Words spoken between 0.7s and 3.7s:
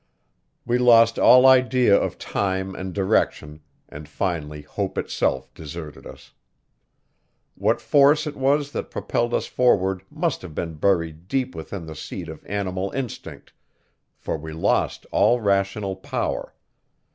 lost all idea of time and direction,